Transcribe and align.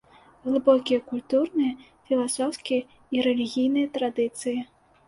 Глыбокія 0.45 0.99
культурныя, 1.11 1.77
філасофскія 2.09 2.81
і 3.15 3.29
рэлігійныя 3.31 3.87
традыцыі. 4.01 4.59